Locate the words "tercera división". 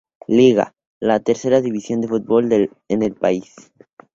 1.19-2.01